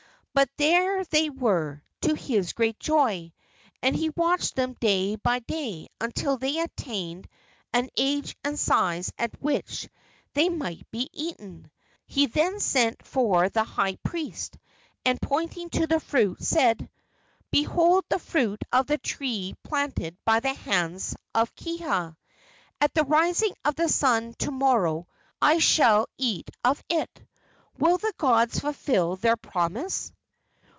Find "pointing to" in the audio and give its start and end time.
15.21-15.85